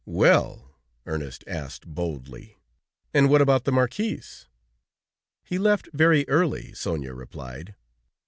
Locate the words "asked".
1.45-1.85